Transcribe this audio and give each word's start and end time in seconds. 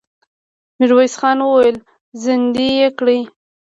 ميرويس 0.79 1.13
خان 1.19 1.37
وويل: 1.43 1.77
زندۍ 2.23 2.69
يې 2.79 2.89
کړئ! 2.97 3.19